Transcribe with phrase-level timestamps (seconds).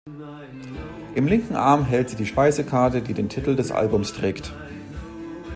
[1.13, 4.51] Im linken Arm hält sie die Speisekarte, die den Titel des Albums trägt.